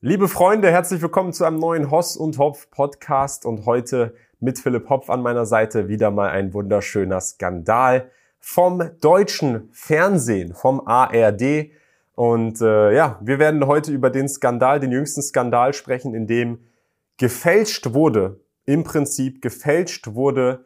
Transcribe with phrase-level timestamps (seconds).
[0.00, 4.88] Liebe Freunde, herzlich willkommen zu einem neuen Hoss und Hopf Podcast und heute mit Philipp
[4.88, 8.08] Hopf an meiner Seite wieder mal ein wunderschöner Skandal
[8.38, 11.72] vom deutschen Fernsehen, vom ARD.
[12.14, 16.60] Und äh, ja, wir werden heute über den Skandal, den jüngsten Skandal sprechen, in dem
[17.16, 20.64] gefälscht wurde, im Prinzip gefälscht wurde,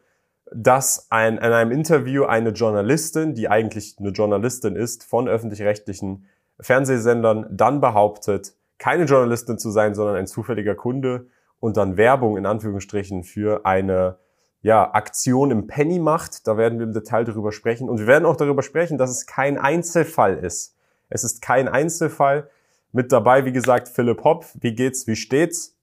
[0.53, 6.27] dass ein, in einem Interview eine Journalistin, die eigentlich eine Journalistin ist, von öffentlich-rechtlichen
[6.59, 8.53] Fernsehsendern dann behauptet,
[8.83, 11.27] keine Journalistin zu sein, sondern ein zufälliger Kunde
[11.61, 14.17] und dann Werbung in Anführungsstrichen für eine
[14.61, 16.45] ja, Aktion im Penny macht.
[16.47, 17.87] Da werden wir im Detail darüber sprechen.
[17.87, 20.75] Und wir werden auch darüber sprechen, dass es kein Einzelfall ist.
[21.07, 22.49] Es ist kein Einzelfall.
[22.91, 24.53] Mit dabei, wie gesagt, Philipp Hopf.
[24.59, 25.07] Wie geht's?
[25.07, 25.77] Wie steht's?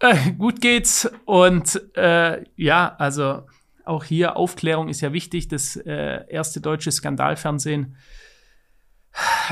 [0.00, 1.08] Äh, gut geht's.
[1.24, 3.42] Und äh, ja, also
[3.84, 5.46] auch hier Aufklärung ist ja wichtig.
[5.46, 7.96] Das äh, erste deutsche Skandalfernsehen.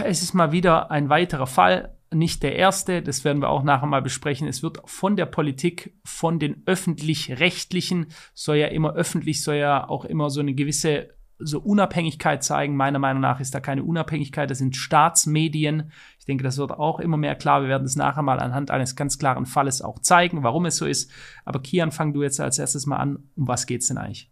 [0.03, 3.87] Es ist mal wieder ein weiterer Fall nicht der erste, das werden wir auch nachher
[3.87, 4.49] mal besprechen.
[4.49, 10.05] Es wird von der Politik, von den öffentlich-rechtlichen, soll ja immer öffentlich, soll ja auch
[10.05, 11.11] immer so eine gewisse
[11.43, 12.77] so Unabhängigkeit zeigen.
[12.77, 15.91] Meiner Meinung nach ist da keine Unabhängigkeit, das sind Staatsmedien.
[16.19, 17.63] Ich denke, das wird auch immer mehr klar.
[17.63, 20.87] Wir werden es nachher mal anhand eines ganz klaren Falles auch zeigen, warum es so
[20.87, 21.11] ist.
[21.45, 23.31] Aber Kian, fang du jetzt als erstes mal an.
[23.37, 24.31] Um was geht's denn eigentlich?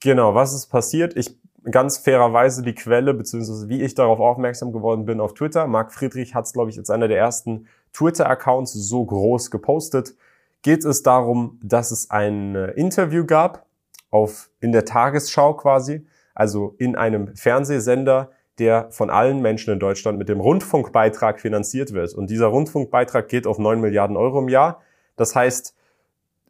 [0.00, 1.16] Genau, was ist passiert?
[1.16, 5.66] Ich ganz fairerweise die Quelle, beziehungsweise wie ich darauf aufmerksam geworden bin auf Twitter.
[5.66, 10.14] Marc Friedrich hat es, glaube ich, als einer der ersten Twitter-Accounts so groß gepostet.
[10.62, 13.66] Geht es darum, dass es ein äh, Interview gab
[14.10, 20.18] auf, in der Tagesschau quasi, also in einem Fernsehsender, der von allen Menschen in Deutschland
[20.18, 22.14] mit dem Rundfunkbeitrag finanziert wird.
[22.14, 24.80] Und dieser Rundfunkbeitrag geht auf 9 Milliarden Euro im Jahr.
[25.16, 25.76] Das heißt,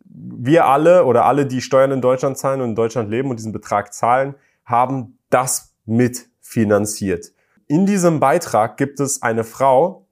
[0.04, 3.52] wir alle oder alle, die Steuern in Deutschland zahlen und in Deutschland leben und diesen
[3.52, 4.34] Betrag zahlen,
[4.68, 7.32] haben das mitfinanziert.
[7.66, 10.06] In diesem Beitrag gibt es eine Frau,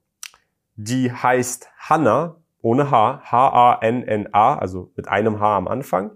[0.75, 6.13] die heißt Hanna, ohne H, H-A-N-N-A, also mit einem H am Anfang,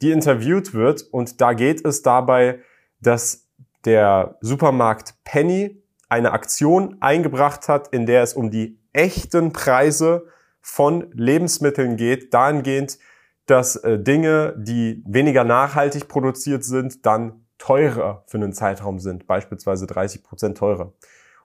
[0.00, 2.60] die interviewt wird und da geht es dabei,
[3.00, 3.48] dass
[3.84, 10.26] der Supermarkt Penny eine Aktion eingebracht hat, in der es um die echten Preise
[10.60, 12.98] von Lebensmitteln geht, dahingehend,
[13.46, 19.86] dass äh, Dinge, die weniger nachhaltig produziert sind, dann teurer für einen Zeitraum sind, beispielsweise
[19.86, 20.92] 30 Prozent teurer.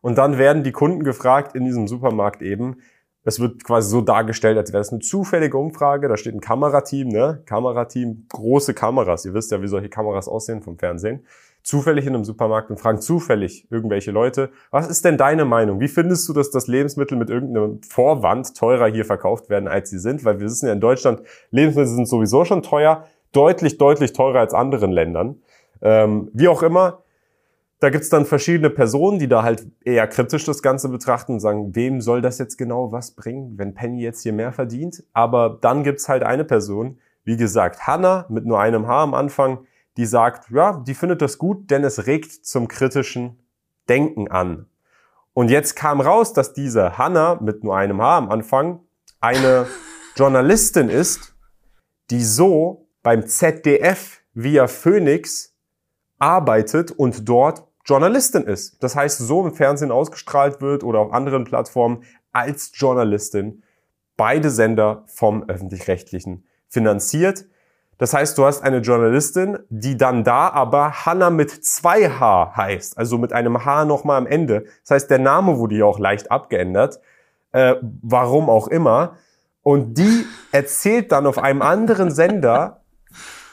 [0.01, 2.77] Und dann werden die Kunden gefragt in diesem Supermarkt eben,
[3.25, 6.09] es wird quasi so dargestellt, als wäre es eine zufällige Umfrage.
[6.09, 7.41] Da steht ein Kamerateam, ne?
[7.45, 9.25] Kamerateam, große Kameras.
[9.25, 11.25] Ihr wisst ja, wie solche Kameras aussehen vom Fernsehen.
[11.63, 15.79] Zufällig in einem Supermarkt und fragen zufällig irgendwelche Leute, was ist denn deine Meinung?
[15.79, 19.99] Wie findest du, dass das Lebensmittel mit irgendeinem Vorwand teurer hier verkauft werden, als sie
[19.99, 20.25] sind?
[20.25, 24.53] Weil wir wissen ja in Deutschland, Lebensmittel sind sowieso schon teuer, deutlich, deutlich teurer als
[24.53, 25.41] anderen Ländern.
[25.83, 27.03] Ähm, wie auch immer,
[27.79, 31.75] da gibt's dann verschiedene Personen, die da halt eher kritisch das Ganze betrachten und sagen,
[31.75, 35.03] wem soll das jetzt genau was bringen, wenn Penny jetzt hier mehr verdient?
[35.11, 39.67] Aber dann gibt's halt eine Person, wie gesagt, Hannah mit nur einem Haar am Anfang,
[39.97, 43.39] die sagt, ja, die findet das gut, denn es regt zum kritischen
[43.89, 44.67] Denken an.
[45.33, 48.79] Und jetzt kam raus, dass diese Hannah mit nur einem Haar am Anfang
[49.19, 49.67] eine
[50.15, 51.35] Journalistin ist,
[52.11, 55.52] die so beim ZDF via Phoenix
[56.23, 58.81] arbeitet und dort Journalistin ist.
[58.81, 63.61] Das heißt, so im Fernsehen ausgestrahlt wird oder auf anderen Plattformen als Journalistin
[64.15, 67.43] beide Sender vom öffentlich-rechtlichen finanziert.
[67.97, 72.97] Das heißt, du hast eine Journalistin, die dann da aber Hanna mit zwei H heißt,
[72.97, 74.65] also mit einem H nochmal am Ende.
[74.83, 77.01] Das heißt, der Name wurde ja auch leicht abgeändert,
[77.51, 79.17] äh, warum auch immer.
[79.61, 82.81] Und die erzählt dann auf einem anderen Sender,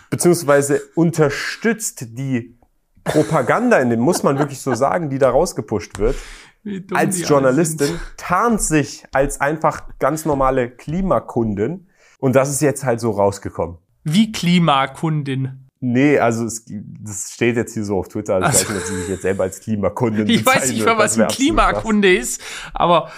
[0.09, 2.60] beziehungsweise unterstützt die
[3.05, 6.17] Propaganda in dem, muss man wirklich so sagen, die da rausgepusht wird,
[6.93, 11.89] als Journalistin, tarnt sich als einfach ganz normale Klimakundin.
[12.19, 13.79] Und das ist jetzt halt so rausgekommen.
[14.05, 15.70] Wie Klimakundin?
[15.83, 18.35] Nee, also es, das steht jetzt hier so auf Twitter.
[18.35, 20.99] Also ich weiß nicht, ob sie sich jetzt selber als Klimakundin Ich weiß nicht mal,
[20.99, 22.43] was ein Klimakunde ist,
[22.75, 23.11] aber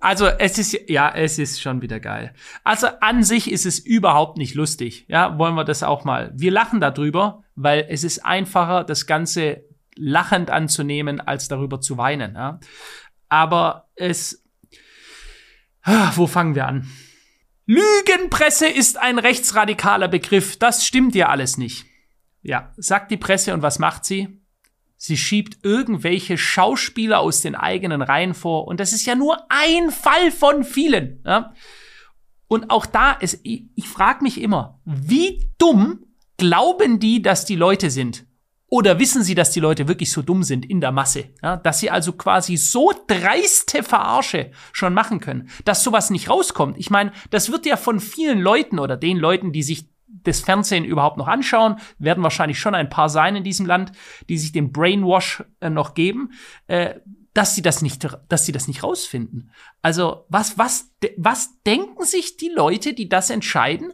[0.00, 2.34] also es ist ja, es ist schon wieder geil.
[2.62, 5.06] Also an sich ist es überhaupt nicht lustig.
[5.08, 6.30] Ja, wollen wir das auch mal.
[6.34, 9.64] Wir lachen darüber, weil es ist einfacher, das Ganze
[9.96, 12.34] lachend anzunehmen, als darüber zu weinen.
[12.34, 12.60] Ja?
[13.30, 14.44] Aber es,
[16.14, 16.86] wo fangen wir an?
[17.64, 20.58] Lügenpresse ist ein rechtsradikaler Begriff.
[20.58, 21.89] Das stimmt ja alles nicht.
[22.42, 24.40] Ja, sagt die Presse und was macht sie?
[24.96, 29.90] Sie schiebt irgendwelche Schauspieler aus den eigenen Reihen vor und das ist ja nur ein
[29.90, 31.22] Fall von vielen.
[31.24, 31.54] Ja?
[32.48, 36.04] Und auch da ist, ich, ich frage mich immer, wie dumm
[36.36, 38.26] glauben die, dass die Leute sind?
[38.66, 41.80] Oder wissen Sie, dass die Leute wirklich so dumm sind in der Masse, ja, dass
[41.80, 46.78] sie also quasi so dreiste Verarsche schon machen können, dass sowas nicht rauskommt?
[46.78, 49.88] Ich meine, das wird ja von vielen Leuten oder den Leuten, die sich
[50.24, 53.92] das Fernsehen überhaupt noch anschauen, werden wahrscheinlich schon ein paar sein in diesem Land,
[54.28, 56.32] die sich den Brainwash äh, noch geben,
[56.66, 56.94] äh,
[57.34, 59.52] dass sie das nicht, dass sie das nicht rausfinden.
[59.82, 63.92] Also was, was, was denken sich die Leute, die das entscheiden,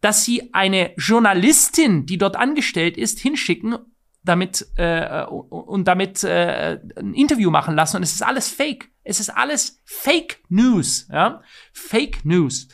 [0.00, 3.78] dass sie eine Journalistin, die dort angestellt ist, hinschicken
[4.22, 8.90] damit äh, und damit äh, ein Interview machen lassen und es ist alles Fake.
[9.04, 11.42] Es ist alles Fake News, ja,
[11.72, 12.68] Fake News.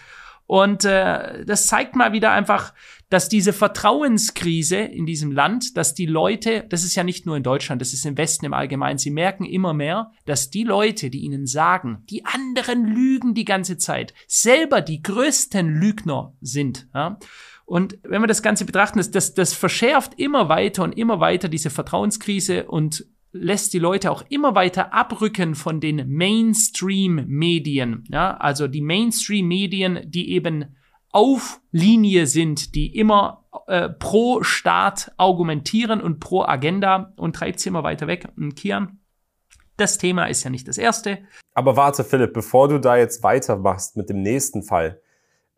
[0.53, 2.75] Und äh, das zeigt mal wieder einfach,
[3.09, 7.43] dass diese Vertrauenskrise in diesem Land, dass die Leute, das ist ja nicht nur in
[7.43, 11.21] Deutschland, das ist im Westen im Allgemeinen, sie merken immer mehr, dass die Leute, die
[11.21, 16.87] ihnen sagen, die anderen lügen die ganze Zeit, selber die größten Lügner sind.
[16.93, 17.19] Ja?
[17.65, 21.49] Und wenn wir das Ganze betrachten, das, das, das verschärft immer weiter und immer weiter
[21.49, 28.05] diese Vertrauenskrise und lässt die Leute auch immer weiter abrücken von den Mainstream-Medien.
[28.09, 30.77] Ja, also die Mainstream-Medien, die eben
[31.11, 37.69] auf Linie sind, die immer äh, pro Staat argumentieren und pro Agenda und treibt sie
[37.69, 38.29] immer weiter weg.
[38.37, 39.01] Und Kian,
[39.77, 41.19] das Thema ist ja nicht das erste.
[41.55, 45.01] Aber warte, Philipp, bevor du da jetzt weitermachst mit dem nächsten Fall,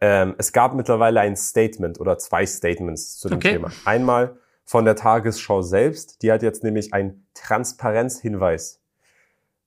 [0.01, 3.53] ähm, es gab mittlerweile ein Statement oder zwei Statements zu dem okay.
[3.53, 3.71] Thema.
[3.85, 8.81] Einmal von der Tagesschau selbst, die hat jetzt nämlich einen Transparenzhinweis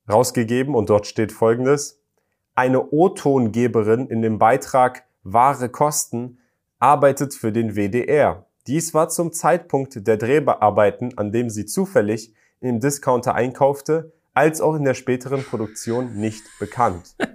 [0.09, 2.01] rausgegeben und dort steht folgendes.
[2.55, 6.39] Eine O-Tongeberin in dem Beitrag Wahre Kosten
[6.79, 8.45] arbeitet für den WDR.
[8.65, 14.75] Dies war zum Zeitpunkt der Drehbearbeiten, an dem sie zufällig im Discounter einkaufte, als auch
[14.75, 17.15] in der späteren Produktion nicht bekannt.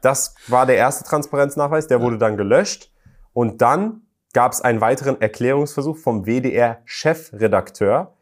[0.00, 2.92] Das war der erste Transparenznachweis, der wurde dann gelöscht.
[3.32, 4.02] Und dann
[4.32, 8.14] gab es einen weiteren Erklärungsversuch vom WDR-Chefredakteur,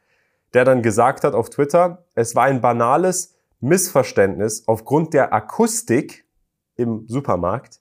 [0.54, 6.24] der dann gesagt hat auf Twitter, es war ein banales Missverständnis aufgrund der Akustik
[6.76, 7.80] im Supermarkt.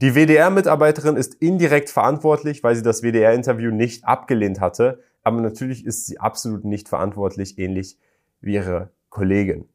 [0.00, 6.06] Die WDR-Mitarbeiterin ist indirekt verantwortlich, weil sie das WDR-Interview nicht abgelehnt hatte, aber natürlich ist
[6.06, 7.98] sie absolut nicht verantwortlich, ähnlich
[8.40, 9.68] wie ihre Kollegin.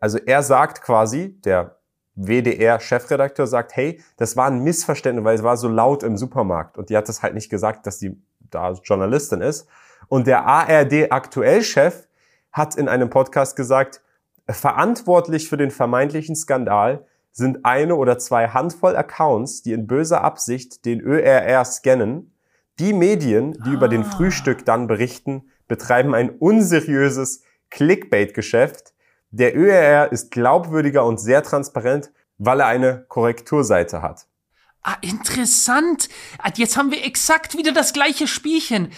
[0.00, 1.77] Also er sagt quasi, der
[2.18, 6.76] WDR-Chefredakteur sagt, hey, das war ein Missverständnis, weil es war so laut im Supermarkt.
[6.76, 8.20] Und die hat das halt nicht gesagt, dass die
[8.50, 9.68] da Journalistin ist.
[10.08, 12.08] Und der ARD-Aktuell-Chef
[12.52, 14.02] hat in einem Podcast gesagt,
[14.48, 20.84] verantwortlich für den vermeintlichen Skandal sind eine oder zwei Handvoll Accounts, die in böser Absicht
[20.84, 22.34] den ÖRR scannen.
[22.78, 23.74] Die Medien, die ah.
[23.74, 24.10] über den ah.
[24.10, 28.94] Frühstück dann berichten, betreiben ein unseriöses Clickbait-Geschäft,
[29.30, 34.26] der ÖRR ist glaubwürdiger und sehr transparent, weil er eine Korrekturseite hat.
[34.82, 36.08] Ah, interessant.
[36.38, 38.92] Ah, jetzt haben wir exakt wieder das gleiche Spielchen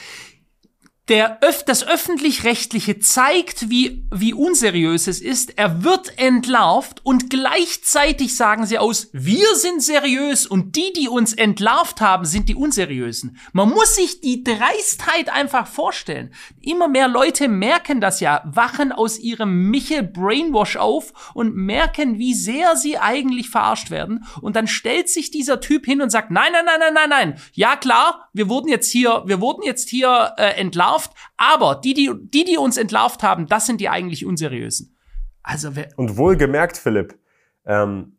[1.09, 5.59] der Öf das öffentlich-rechtliche zeigt, wie, wie unseriös es ist.
[5.59, 11.33] Er wird entlarvt und gleichzeitig sagen sie aus, wir sind seriös und die, die uns
[11.33, 13.39] entlarvt haben, sind die unseriösen.
[13.53, 16.33] Man muss sich die Dreistheit einfach vorstellen.
[16.61, 22.35] Immer mehr Leute merken das ja, wachen aus ihrem Michel Brainwash auf und merken, wie
[22.35, 24.25] sehr sie eigentlich verarscht werden.
[24.41, 27.41] Und dann stellt sich dieser Typ hin und sagt, nein, nein, nein, nein, nein, nein.
[27.55, 31.95] Ja klar, wir wurden jetzt hier, wir wurden jetzt hier äh, entlarvt entlarvt, aber die,
[31.95, 34.97] die, die, die uns entlarvt haben, das sind die eigentlich unseriösen.
[35.43, 37.19] Also Und wohlgemerkt, Philipp,
[37.65, 38.17] ähm,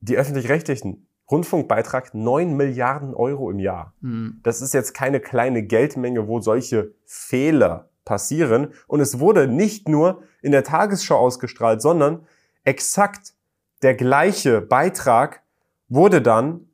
[0.00, 3.94] die öffentlich-rechtlichen Rundfunkbeitrag 9 Milliarden Euro im Jahr.
[4.02, 4.40] Hm.
[4.42, 8.74] Das ist jetzt keine kleine Geldmenge, wo solche Fehler passieren.
[8.86, 12.26] Und es wurde nicht nur in der Tagesschau ausgestrahlt, sondern
[12.64, 13.32] exakt
[13.80, 15.42] der gleiche Beitrag
[15.88, 16.68] wurde dann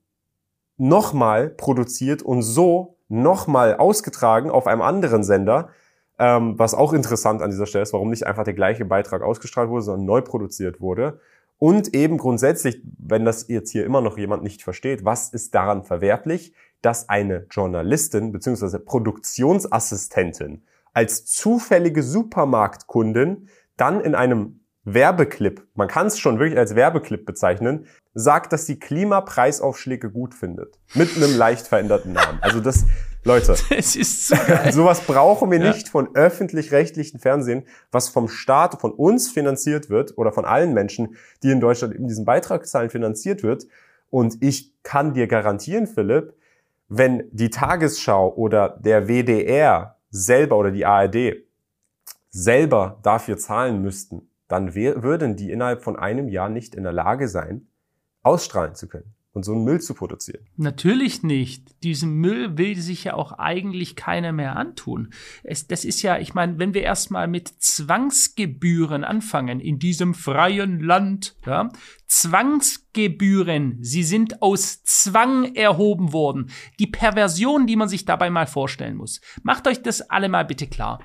[0.77, 5.71] nochmal produziert und so nochmal ausgetragen auf einem anderen Sender.
[6.19, 9.69] Ähm, was auch interessant an dieser Stelle ist, warum nicht einfach der gleiche Beitrag ausgestrahlt
[9.69, 11.21] wurde, sondern neu produziert wurde.
[11.59, 15.85] Und eben grundsätzlich, wenn das jetzt hier immer noch jemand nicht versteht, was ist daran
[15.85, 18.79] verwerflich, dass eine Journalistin bzw.
[18.79, 20.62] Produktionsassistentin
[20.95, 27.87] als zufällige Supermarktkundin dann in einem Werbeclip, man kann es schon wirklich als Werbeclip bezeichnen,
[28.15, 30.79] sagt, dass sie Klimapreisaufschläge gut findet.
[30.95, 32.39] Mit einem leicht veränderten Namen.
[32.41, 32.87] Also das,
[33.23, 34.37] Leute, das ist so
[34.71, 35.73] sowas brauchen wir ja.
[35.73, 41.17] nicht von öffentlich-rechtlichen Fernsehen, was vom Staat, von uns finanziert wird oder von allen Menschen,
[41.43, 43.67] die in Deutschland eben diesen Beitrag zahlen, finanziert wird.
[44.09, 46.35] Und ich kann dir garantieren, Philipp,
[46.89, 51.45] wenn die Tagesschau oder der WDR selber oder die ARD
[52.31, 57.28] selber dafür zahlen müssten, dann würden die innerhalb von einem Jahr nicht in der Lage
[57.28, 57.69] sein,
[58.23, 59.14] ausstrahlen zu können.
[59.33, 60.45] und so einen Müll zu produzieren.
[60.57, 61.83] Natürlich nicht.
[61.85, 65.12] Diesen Müll will sich ja auch eigentlich keiner mehr antun.
[65.45, 70.80] Es, das ist ja, ich meine, wenn wir erstmal mit Zwangsgebühren anfangen in diesem freien
[70.80, 71.69] Land, ja,
[72.09, 76.50] Zwangsgebühren, sie sind aus Zwang erhoben worden.
[76.80, 79.21] Die Perversion, die man sich dabei mal vorstellen muss.
[79.45, 80.99] Macht euch das alle mal bitte klar.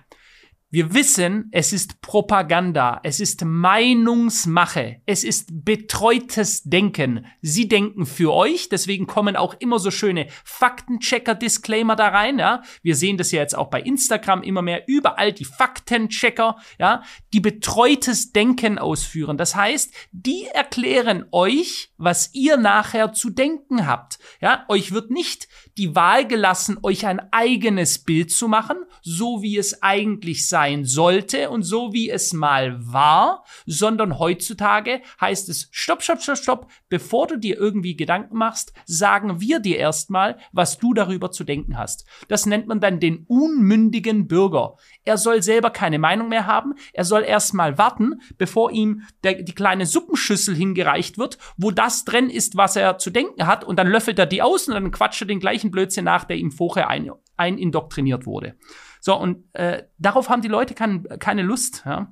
[0.75, 7.27] Wir wissen, es ist Propaganda, es ist Meinungsmache, es ist betreutes Denken.
[7.41, 12.39] Sie denken für euch, deswegen kommen auch immer so schöne Faktenchecker-Disclaimer da rein.
[12.39, 12.61] Ja?
[12.81, 17.39] Wir sehen das ja jetzt auch bei Instagram immer mehr, überall die Faktenchecker, ja, die
[17.39, 19.37] betreutes Denken ausführen.
[19.37, 24.19] Das heißt, die erklären euch, was ihr nachher zu denken habt.
[24.41, 29.57] Ja, euch wird nicht die Wahl gelassen, euch ein eigenes Bild zu machen, so wie
[29.57, 36.01] es eigentlich sein sollte und so wie es mal war, sondern heutzutage heißt es, stopp,
[36.01, 40.93] stopp, stopp, stopp, bevor du dir irgendwie Gedanken machst, sagen wir dir erstmal, was du
[40.93, 42.05] darüber zu denken hast.
[42.27, 44.75] Das nennt man dann den unmündigen Bürger.
[45.03, 49.55] Er soll selber keine Meinung mehr haben, er soll erstmal warten, bevor ihm der, die
[49.55, 53.87] kleine Suppenschüssel hingereicht wird, wo das drin ist, was er zu denken hat, und dann
[53.87, 56.89] löffelt er die aus und dann quatscht er den gleichen Blödsinn nach, der ihm vorher
[56.89, 58.55] ein, ein indoktriniert wurde.
[58.99, 61.83] So, und äh, darauf haben die Leute kein, keine Lust.
[61.85, 62.11] Ja?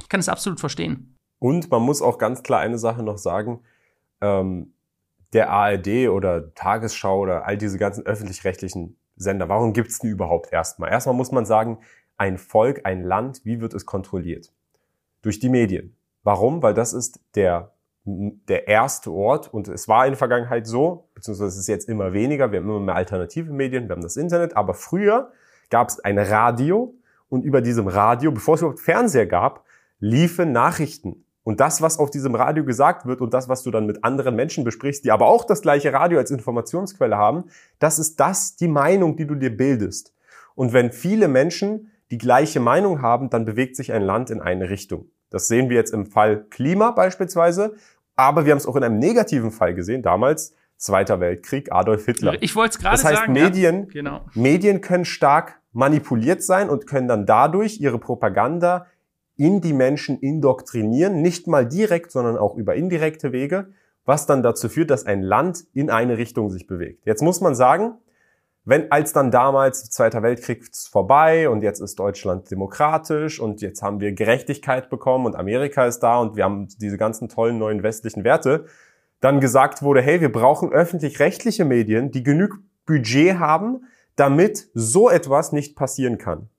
[0.00, 1.16] Ich kann es absolut verstehen.
[1.38, 3.60] Und man muss auch ganz klar eine Sache noch sagen,
[4.20, 4.72] ähm,
[5.32, 10.90] der ARD oder Tagesschau oder all diese ganzen öffentlich-rechtlichen Sender, warum gibt's denn überhaupt erstmal?
[10.90, 11.78] Erstmal muss man sagen,
[12.16, 14.52] ein Volk, ein Land, wie wird es kontrolliert?
[15.22, 15.96] Durch die Medien.
[16.22, 16.62] Warum?
[16.62, 17.74] Weil das ist der,
[18.48, 22.12] der erste Ort und es war in der Vergangenheit so, beziehungsweise es ist jetzt immer
[22.12, 25.30] weniger, wir haben immer mehr alternative Medien, wir haben das Internet, aber früher
[25.70, 26.94] gab es ein Radio
[27.28, 29.64] und über diesem Radio, bevor es überhaupt Fernseher gab,
[30.00, 31.24] liefen Nachrichten.
[31.42, 34.36] Und das, was auf diesem Radio gesagt wird und das, was du dann mit anderen
[34.36, 37.44] Menschen besprichst, die aber auch das gleiche Radio als Informationsquelle haben,
[37.78, 40.14] das ist das die Meinung, die du dir bildest.
[40.54, 44.70] Und wenn viele Menschen die gleiche Meinung haben, dann bewegt sich ein Land in eine
[44.70, 45.10] Richtung.
[45.30, 47.74] Das sehen wir jetzt im Fall Klima beispielsweise,
[48.18, 52.40] aber wir haben es auch in einem negativen Fall gesehen, damals Zweiter Weltkrieg, Adolf Hitler.
[52.40, 53.14] Ich wollte es gerade sagen.
[53.14, 54.20] Das heißt, Medien, ja, genau.
[54.34, 58.86] Medien können stark manipuliert sein und können dann dadurch ihre Propaganda
[59.36, 63.72] in die Menschen indoktrinieren, nicht mal direkt, sondern auch über indirekte Wege,
[64.04, 67.06] was dann dazu führt, dass ein Land in eine Richtung sich bewegt.
[67.06, 67.98] Jetzt muss man sagen,
[68.68, 73.98] wenn als dann damals Zweiter Weltkrieg vorbei und jetzt ist Deutschland demokratisch und jetzt haben
[73.98, 78.24] wir Gerechtigkeit bekommen und Amerika ist da und wir haben diese ganzen tollen neuen westlichen
[78.24, 78.66] Werte,
[79.20, 85.52] dann gesagt wurde, hey, wir brauchen öffentlich-rechtliche Medien, die genug Budget haben, damit so etwas
[85.52, 86.50] nicht passieren kann.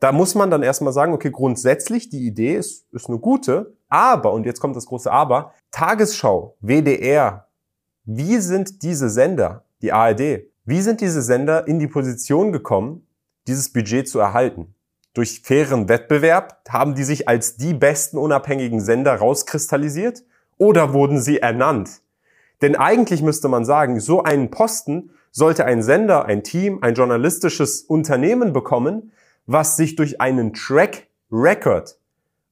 [0.00, 4.32] Da muss man dann erstmal sagen, okay, grundsätzlich die Idee ist, ist eine gute, aber,
[4.32, 7.46] und jetzt kommt das große Aber, Tagesschau, WDR,
[8.04, 13.06] wie sind diese Sender, die ARD, wie sind diese Sender in die Position gekommen,
[13.46, 14.74] dieses Budget zu erhalten?
[15.12, 20.24] Durch fairen Wettbewerb haben die sich als die besten unabhängigen Sender rauskristallisiert
[20.56, 22.00] oder wurden sie ernannt?
[22.62, 27.82] Denn eigentlich müsste man sagen, so einen Posten sollte ein Sender, ein Team, ein journalistisches
[27.82, 29.12] Unternehmen bekommen,
[29.46, 31.98] was sich durch einen Track Record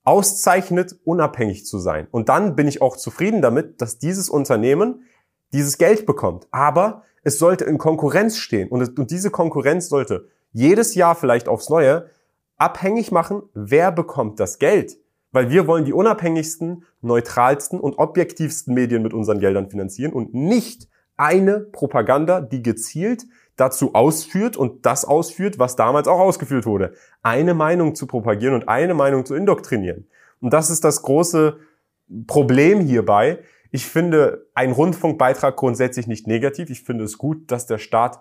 [0.04, 2.09] auszeichnet, unabhängig zu sein.
[2.11, 5.04] Und dann bin ich auch zufrieden damit, dass dieses Unternehmen
[5.52, 6.47] dieses Geld bekommt.
[6.50, 8.69] Aber es sollte in Konkurrenz stehen.
[8.69, 12.11] Und, und diese Konkurrenz sollte jedes Jahr vielleicht aufs Neue
[12.57, 14.99] abhängig machen, wer bekommt das Geld.
[15.33, 20.88] Weil wir wollen die unabhängigsten, neutralsten und objektivsten Medien mit unseren Geldern finanzieren und nicht
[21.17, 23.25] eine Propaganda, die gezielt
[23.57, 26.93] dazu ausführt und das ausführt, was damals auch ausgeführt wurde.
[27.23, 30.07] Eine Meinung zu propagieren und eine Meinung zu indoktrinieren.
[30.41, 31.57] Und das ist das große
[32.26, 33.38] Problem hierbei.
[33.75, 36.69] Ich finde einen Rundfunkbeitrag grundsätzlich nicht negativ.
[36.69, 38.21] Ich finde es gut, dass der Staat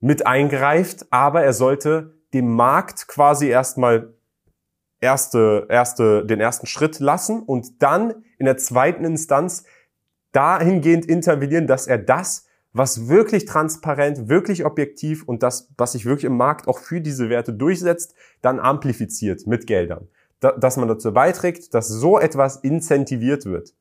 [0.00, 4.14] mit eingreift, aber er sollte dem Markt quasi erstmal
[4.98, 9.64] erste, erste, den ersten Schritt lassen und dann in der zweiten Instanz
[10.32, 16.24] dahingehend intervenieren, dass er das, was wirklich transparent, wirklich objektiv und das, was sich wirklich
[16.24, 20.08] im Markt auch für diese Werte durchsetzt, dann amplifiziert mit Geldern.
[20.40, 23.74] Da, dass man dazu beiträgt, dass so etwas incentiviert wird.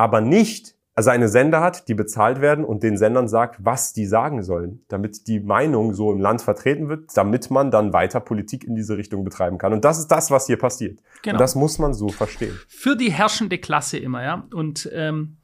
[0.00, 4.42] Aber nicht seine Sender hat, die bezahlt werden und den Sendern sagt, was die sagen
[4.42, 8.74] sollen, damit die Meinung so im Land vertreten wird, damit man dann weiter Politik in
[8.74, 9.74] diese Richtung betreiben kann.
[9.74, 11.00] Und das ist das, was hier passiert.
[11.20, 11.34] Genau.
[11.34, 12.58] Und das muss man so verstehen.
[12.66, 14.48] Für die herrschende Klasse immer, ja.
[14.54, 15.36] Und ähm,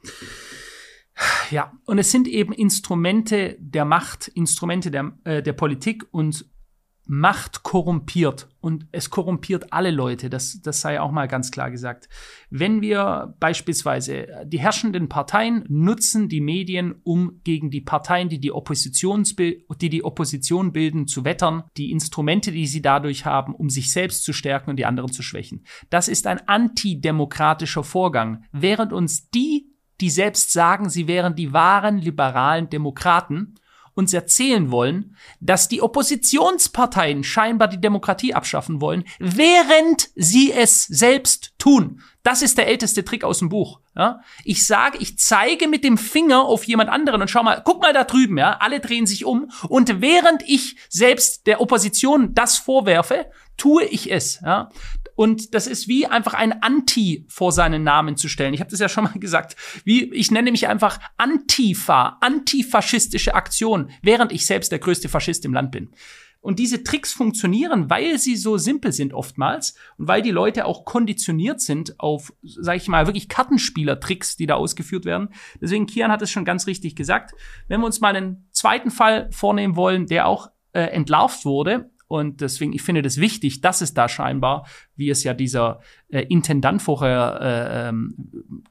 [1.51, 6.47] ja, und es sind eben Instrumente der Macht, Instrumente der, äh, der Politik und
[7.09, 12.09] Macht korrumpiert und es korrumpiert alle Leute, das, das sei auch mal ganz klar gesagt.
[12.51, 18.51] Wenn wir beispielsweise die herrschenden Parteien nutzen die Medien, um gegen die Parteien, die die,
[18.51, 24.25] die die Opposition bilden, zu wettern, die Instrumente, die sie dadurch haben, um sich selbst
[24.25, 25.65] zu stärken und die anderen zu schwächen.
[25.91, 29.71] Das ist ein antidemokratischer Vorgang, während uns die,
[30.01, 33.55] die selbst sagen, sie wären die wahren liberalen Demokraten,
[33.97, 41.55] uns erzählen wollen, dass die Oppositionsparteien scheinbar die Demokratie abschaffen wollen, während sie es selbst
[41.59, 42.03] tun.
[42.23, 43.81] Das ist der älteste Trick aus dem Buch.
[43.97, 44.21] Ja?
[44.45, 47.95] Ich sage, ich zeige mit dem Finger auf jemand anderen und schau mal, guck mal
[47.95, 53.31] da drüben, ja, alle drehen sich um und während ich selbst der Opposition das vorwerfe,
[53.57, 54.41] tue ich es.
[54.45, 54.71] Ja?
[55.17, 58.55] Und das ist wie einfach ein Anti vor seinen Namen zu stellen.
[58.55, 59.57] Ich habe das ja schon mal gesagt.
[59.85, 65.55] Wie ich nenne mich einfach Antifa, antifaschistische Aktion, während ich selbst der größte Faschist im
[65.55, 65.91] Land bin.
[66.47, 70.85] Und diese Tricks funktionieren, weil sie so simpel sind oftmals und weil die Leute auch
[70.85, 75.31] konditioniert sind auf, sage ich mal, wirklich Kartenspieler-Tricks, die da ausgeführt werden.
[75.61, 77.35] Deswegen, Kian hat es schon ganz richtig gesagt.
[77.67, 82.41] Wenn wir uns mal einen zweiten Fall vornehmen wollen, der auch äh, entlarvt wurde, und
[82.41, 86.81] deswegen, ich finde das wichtig, dass es da scheinbar, wie es ja dieser äh, Intendant
[86.81, 88.15] vorher äh, ähm,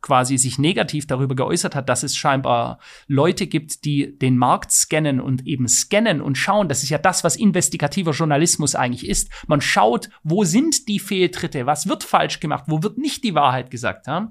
[0.01, 5.19] quasi sich negativ darüber geäußert hat, dass es scheinbar Leute gibt, die den Markt scannen
[5.19, 6.69] und eben scannen und schauen.
[6.69, 9.29] Das ist ja das, was investigativer Journalismus eigentlich ist.
[9.47, 13.69] Man schaut, wo sind die Fehltritte, was wird falsch gemacht, wo wird nicht die Wahrheit
[13.69, 14.07] gesagt.
[14.07, 14.29] Ja?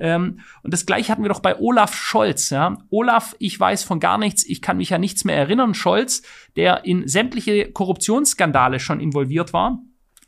[0.00, 2.50] Ähm, und das gleiche hatten wir doch bei Olaf Scholz.
[2.50, 2.78] Ja?
[2.90, 5.74] Olaf, ich weiß von gar nichts, ich kann mich ja nichts mehr erinnern.
[5.74, 6.22] Scholz,
[6.56, 9.78] der in sämtliche Korruptionsskandale schon involviert war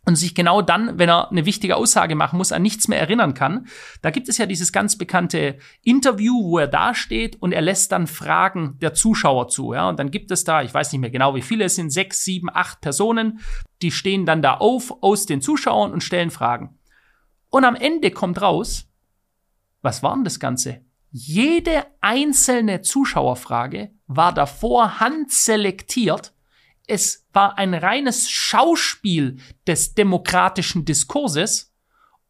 [0.06, 3.34] und sich genau dann, wenn er eine wichtige Aussage machen muss, an nichts mehr erinnern
[3.34, 3.66] kann.
[4.02, 8.06] Da gibt es ja dieses ganz bekannte Interview, wo er dasteht und er lässt dann
[8.06, 9.74] Fragen der Zuschauer zu.
[9.74, 9.88] Ja?
[9.88, 12.24] Und dann gibt es da, ich weiß nicht mehr genau, wie viele es sind, sechs,
[12.24, 13.40] sieben, acht Personen,
[13.82, 16.78] die stehen dann da auf aus den Zuschauern und stellen Fragen.
[17.50, 18.89] Und am Ende kommt raus,
[19.82, 20.84] was war denn das Ganze?
[21.10, 26.32] Jede einzelne Zuschauerfrage war davor handselektiert.
[26.86, 31.74] Es war ein reines Schauspiel des demokratischen Diskurses.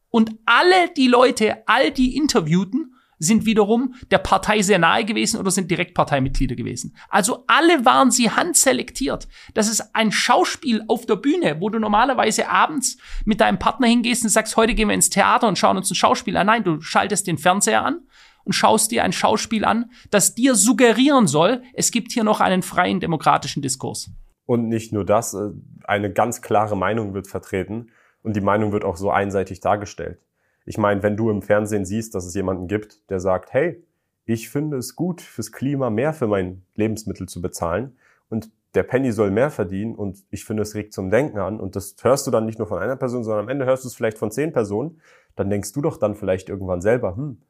[0.08, 5.50] Und alle die Leute, all die Interviewten, sind wiederum der Partei sehr nahe gewesen oder
[5.50, 6.96] sind Direktparteimitglieder gewesen.
[7.08, 9.28] Also alle waren sie handselektiert.
[9.54, 14.24] Das ist ein Schauspiel auf der Bühne, wo du normalerweise abends mit deinem Partner hingehst
[14.24, 16.46] und sagst, heute gehen wir ins Theater und schauen uns ein Schauspiel an.
[16.46, 18.00] Nein, du schaltest den Fernseher an
[18.44, 22.62] und schaust dir ein Schauspiel an, das dir suggerieren soll, es gibt hier noch einen
[22.62, 24.10] freien demokratischen Diskurs.
[24.46, 25.50] Und nicht nur das, äh,
[25.84, 27.90] eine ganz klare Meinung wird vertreten
[28.22, 30.18] und die Meinung wird auch so einseitig dargestellt.
[30.64, 33.82] Ich meine, wenn du im Fernsehen siehst, dass es jemanden gibt, der sagt, hey,
[34.24, 37.96] ich finde es gut, fürs Klima mehr für mein Lebensmittel zu bezahlen
[38.28, 41.74] und der Penny soll mehr verdienen und ich finde, es regt zum Denken an und
[41.74, 43.94] das hörst du dann nicht nur von einer Person, sondern am Ende hörst du es
[43.94, 45.00] vielleicht von zehn Personen,
[45.34, 47.40] dann denkst du doch dann vielleicht irgendwann selber, hm,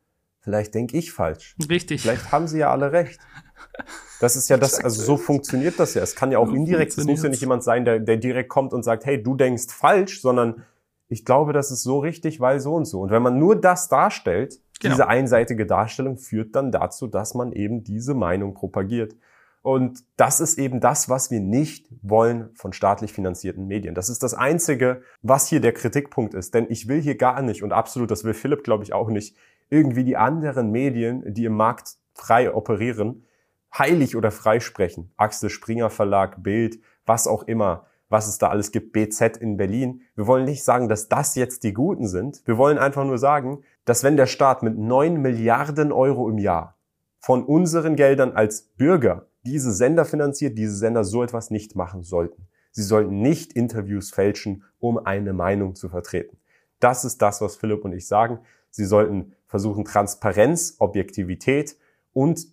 [0.41, 1.57] vielleicht denke ich falsch.
[1.69, 2.03] Richtig.
[2.03, 3.21] Vielleicht haben sie ja alle recht.
[4.21, 6.03] Das ist ja das, also so funktioniert das ja.
[6.03, 8.73] Es kann ja auch indirekt, es muss ja nicht jemand sein, der, der direkt kommt
[8.73, 10.65] und sagt, hey, du denkst falsch, sondern
[11.11, 13.01] ich glaube, das ist so richtig, weil so und so.
[13.01, 14.95] Und wenn man nur das darstellt, genau.
[14.95, 19.17] diese einseitige Darstellung führt dann dazu, dass man eben diese Meinung propagiert.
[19.63, 23.97] Und das ist eben das, was wir nicht wollen von staatlich finanzierten Medien.
[23.97, 26.55] Das ist das Einzige, was hier der Kritikpunkt ist.
[26.55, 29.37] Denn ich will hier gar nicht, und absolut, das will Philipp, glaube ich, auch nicht,
[29.69, 33.25] irgendwie die anderen Medien, die im Markt frei operieren,
[33.77, 35.13] heilig oder freisprechen.
[35.17, 40.03] Axel Springer Verlag, Bild, was auch immer was es da alles gibt, BZ in Berlin.
[40.17, 42.43] Wir wollen nicht sagen, dass das jetzt die Guten sind.
[42.45, 46.77] Wir wollen einfach nur sagen, dass wenn der Staat mit 9 Milliarden Euro im Jahr
[47.21, 52.49] von unseren Geldern als Bürger diese Sender finanziert, diese Sender so etwas nicht machen sollten.
[52.73, 56.37] Sie sollten nicht Interviews fälschen, um eine Meinung zu vertreten.
[56.79, 58.41] Das ist das, was Philipp und ich sagen.
[58.71, 61.77] Sie sollten versuchen, Transparenz, Objektivität
[62.13, 62.47] und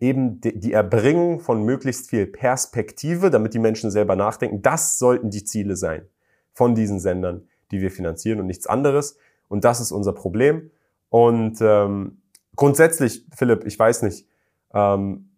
[0.00, 4.62] eben die Erbringung von möglichst viel Perspektive, damit die Menschen selber nachdenken.
[4.62, 6.06] Das sollten die Ziele sein
[6.52, 9.18] von diesen Sendern, die wir finanzieren und nichts anderes.
[9.48, 10.70] Und das ist unser Problem.
[11.10, 12.22] Und ähm,
[12.56, 14.26] grundsätzlich, Philipp, ich weiß nicht,
[14.72, 15.30] ähm,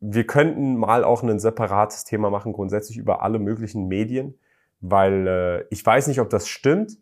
[0.00, 4.38] wir könnten mal auch ein separates Thema machen, grundsätzlich über alle möglichen Medien,
[4.80, 6.98] weil äh, ich weiß nicht, ob das stimmt.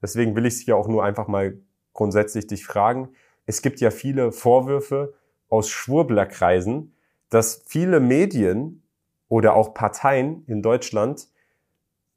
[0.00, 1.58] Deswegen will ich es hier auch nur einfach mal
[1.92, 3.10] grundsätzlich dich fragen.
[3.44, 5.14] Es gibt ja viele Vorwürfe,
[5.48, 6.94] aus Schwurblerkreisen,
[7.30, 8.82] dass viele Medien
[9.28, 11.28] oder auch Parteien in Deutschland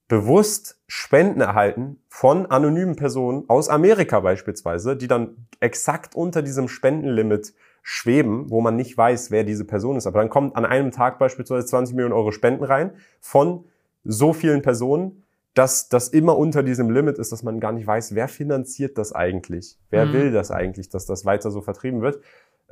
[0.08, 7.54] bewusst Spenden erhalten von anonymen Personen aus Amerika beispielsweise, die dann exakt unter diesem Spendenlimit
[7.82, 10.08] schweben, wo man nicht weiß, wer diese Person ist.
[10.08, 12.92] Aber dann kommt an einem Tag beispielsweise 20 Millionen Euro Spenden rein
[13.22, 13.66] von
[14.04, 18.16] so vielen Personen, dass das immer unter diesem Limit ist, dass man gar nicht weiß,
[18.16, 19.78] wer finanziert das eigentlich?
[19.90, 20.14] Wer mhm.
[20.14, 22.22] will das eigentlich, dass das weiter so vertrieben wird?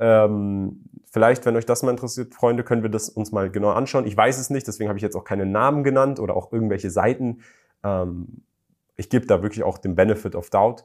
[0.00, 4.06] Ähm, vielleicht, wenn euch das mal interessiert, Freunde, können wir das uns mal genau anschauen.
[4.06, 6.90] Ich weiß es nicht, deswegen habe ich jetzt auch keine Namen genannt oder auch irgendwelche
[6.90, 7.42] Seiten.
[7.84, 8.42] Ähm,
[8.96, 10.84] ich gebe da wirklich auch den Benefit of Doubt.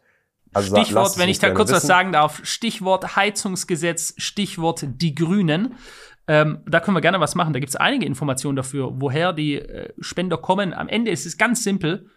[0.54, 1.78] Also Stichwort, wenn ich da kurz wissen.
[1.78, 5.76] was sagen darf, Stichwort Heizungsgesetz, Stichwort die Grünen.
[6.28, 7.54] Ähm, da können wir gerne was machen.
[7.54, 10.74] Da gibt es einige Informationen dafür, woher die äh, Spender kommen.
[10.74, 12.10] Am Ende ist es ganz simpel,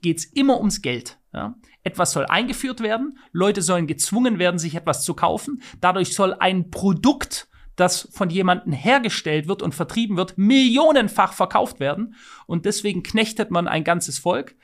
[0.00, 1.18] geht es immer ums Geld.
[1.32, 1.56] Ja?
[1.84, 5.62] Etwas soll eingeführt werden, Leute sollen gezwungen werden, sich etwas zu kaufen.
[5.80, 12.14] Dadurch soll ein Produkt, das von jemandem hergestellt wird und vertrieben wird, millionenfach verkauft werden.
[12.46, 14.56] Und deswegen knechtet man ein ganzes Volk,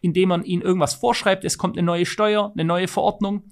[0.00, 1.44] indem man ihnen irgendwas vorschreibt.
[1.44, 3.44] Es kommt eine neue Steuer, eine neue Verordnung.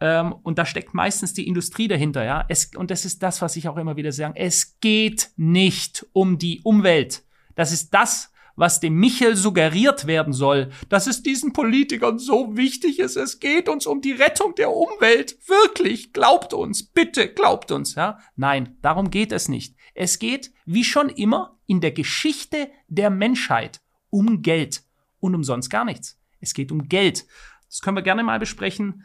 [0.00, 2.44] Ähm, und da steckt meistens die Industrie dahinter, ja.
[2.48, 4.38] Es, und das ist das, was ich auch immer wieder sage.
[4.38, 7.24] Es geht nicht um die Umwelt.
[7.54, 12.98] Das ist das, was dem Michel suggeriert werden soll, dass es diesen Politikern so wichtig
[12.98, 13.16] ist.
[13.16, 15.38] Es geht uns um die Rettung der Umwelt.
[15.46, 18.18] Wirklich, glaubt uns, bitte glaubt uns, ja.
[18.34, 19.76] Nein, darum geht es nicht.
[19.94, 24.82] Es geht, wie schon immer, in der Geschichte der Menschheit um Geld
[25.20, 26.20] und um sonst gar nichts.
[26.40, 27.26] Es geht um Geld.
[27.68, 29.04] Das können wir gerne mal besprechen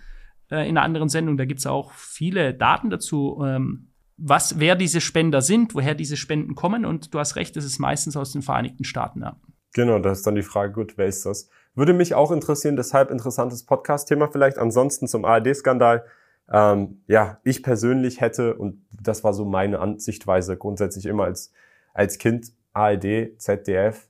[0.50, 1.38] äh, in einer anderen Sendung.
[1.38, 6.18] Da gibt es auch viele Daten dazu, ähm, was, wer diese Spender sind, woher diese
[6.18, 6.86] Spenden kommen.
[6.86, 9.22] Und du hast recht, das ist meistens aus den Vereinigten Staaten.
[9.22, 9.36] Ja.
[9.74, 11.50] Genau, das ist dann die Frage, gut, wer ist das?
[11.76, 14.58] Würde mich auch interessieren, deshalb interessantes Podcast-Thema vielleicht.
[14.60, 16.06] Ansonsten zum ARD-Skandal.
[16.52, 21.52] Ähm, ja, ich persönlich hätte, und das war so meine Ansichtweise grundsätzlich immer als,
[21.94, 24.08] als Kind, ARD, ZDF,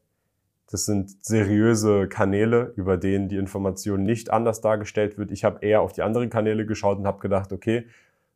[0.69, 5.31] das sind seriöse Kanäle, über denen die Information nicht anders dargestellt wird.
[5.31, 7.85] Ich habe eher auf die anderen Kanäle geschaut und habe gedacht, okay,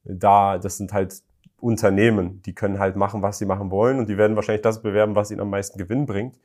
[0.04, 1.24] da, das sind halt
[1.60, 5.16] Unternehmen, die können halt machen, was sie machen wollen und die werden wahrscheinlich das bewerben,
[5.16, 6.40] was ihnen am meisten Gewinn bringt.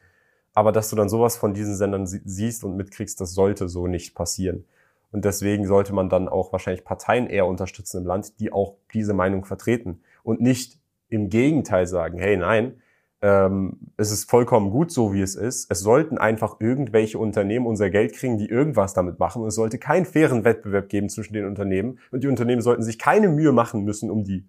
[0.55, 4.15] Aber dass du dann sowas von diesen Sendern siehst und mitkriegst, das sollte so nicht
[4.15, 4.65] passieren.
[5.11, 9.13] Und deswegen sollte man dann auch wahrscheinlich Parteien eher unterstützen im Land, die auch diese
[9.13, 10.79] Meinung vertreten und nicht
[11.11, 12.81] im Gegenteil sagen, hey nein,
[13.21, 15.71] ähm, es ist vollkommen gut so, wie es ist.
[15.71, 19.43] Es sollten einfach irgendwelche Unternehmen unser Geld kriegen, die irgendwas damit machen.
[19.43, 21.99] Und es sollte keinen fairen Wettbewerb geben zwischen den Unternehmen.
[22.11, 24.45] Und die Unternehmen sollten sich keine Mühe machen müssen, um die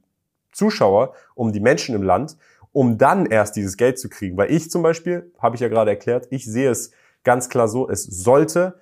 [0.53, 2.37] Zuschauer, um die Menschen im Land,
[2.71, 4.37] um dann erst dieses Geld zu kriegen.
[4.37, 6.91] Weil ich zum Beispiel, habe ich ja gerade erklärt, ich sehe es
[7.23, 8.79] ganz klar so, es sollte,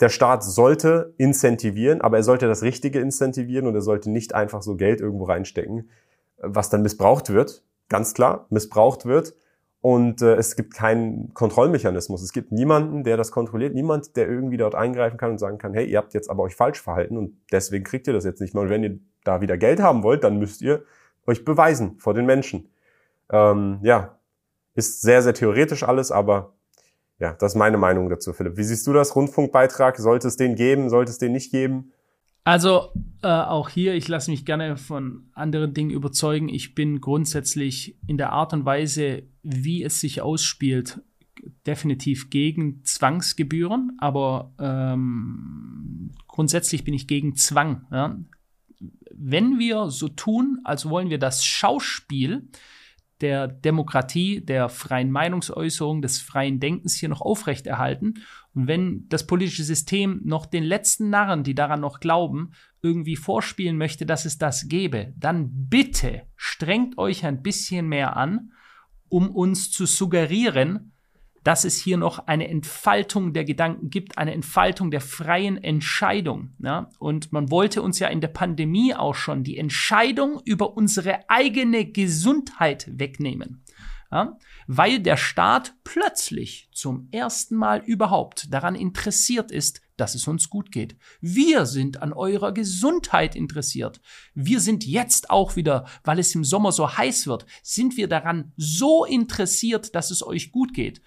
[0.00, 4.62] der Staat sollte incentivieren, aber er sollte das Richtige incentivieren und er sollte nicht einfach
[4.62, 5.90] so Geld irgendwo reinstecken,
[6.38, 9.34] was dann missbraucht wird ganz klar missbraucht wird
[9.80, 12.22] und äh, es gibt keinen Kontrollmechanismus.
[12.22, 15.74] Es gibt niemanden, der das kontrolliert, niemand, der irgendwie dort eingreifen kann und sagen kann,
[15.74, 18.54] hey, ihr habt jetzt aber euch falsch verhalten und deswegen kriegt ihr das jetzt nicht
[18.54, 18.64] mehr.
[18.64, 20.84] Und wenn ihr da wieder Geld haben wollt, dann müsst ihr
[21.28, 22.68] euch beweisen vor den Menschen.
[23.30, 24.18] Ähm, ja,
[24.74, 26.54] ist sehr, sehr theoretisch alles, aber
[27.18, 28.56] ja, das ist meine Meinung dazu, Philipp.
[28.56, 29.14] Wie siehst du das?
[29.14, 29.96] Rundfunkbeitrag?
[29.98, 30.88] Sollte es den geben?
[30.88, 31.92] Sollte es den nicht geben?
[32.44, 36.48] Also äh, auch hier, ich lasse mich gerne von anderen Dingen überzeugen.
[36.48, 41.02] Ich bin grundsätzlich in der Art und Weise, wie es sich ausspielt,
[41.66, 47.86] definitiv gegen Zwangsgebühren, aber ähm, grundsätzlich bin ich gegen Zwang.
[47.90, 48.18] Ja.
[49.20, 52.48] Wenn wir so tun, als wollen wir das Schauspiel
[53.20, 58.14] der Demokratie, der freien Meinungsäußerung, des freien Denkens hier noch aufrechterhalten.
[58.54, 63.76] Und wenn das politische System noch den letzten Narren, die daran noch glauben, irgendwie vorspielen
[63.76, 68.52] möchte, dass es das gäbe, dann bitte strengt euch ein bisschen mehr an,
[69.08, 70.92] um uns zu suggerieren,
[71.48, 76.50] dass es hier noch eine Entfaltung der Gedanken gibt, eine Entfaltung der freien Entscheidung.
[76.58, 76.90] Ja?
[76.98, 81.86] Und man wollte uns ja in der Pandemie auch schon die Entscheidung über unsere eigene
[81.86, 83.64] Gesundheit wegnehmen.
[84.12, 84.36] Ja?
[84.66, 90.70] Weil der Staat plötzlich zum ersten Mal überhaupt daran interessiert ist, dass es uns gut
[90.70, 90.96] geht.
[91.22, 94.02] Wir sind an eurer Gesundheit interessiert.
[94.34, 98.52] Wir sind jetzt auch wieder, weil es im Sommer so heiß wird, sind wir daran
[98.58, 101.00] so interessiert, dass es euch gut geht.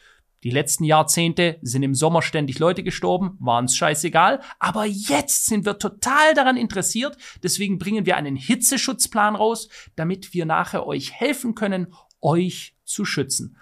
[0.43, 4.41] Die letzten Jahrzehnte sind im Sommer ständig Leute gestorben, war uns scheißegal.
[4.60, 7.17] Aber jetzt sind wir total daran interessiert.
[7.43, 13.58] Deswegen bringen wir einen Hitzeschutzplan raus, damit wir nachher euch helfen können, euch zu schützen.